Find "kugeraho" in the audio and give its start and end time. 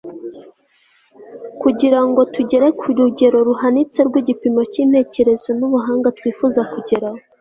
6.71-7.19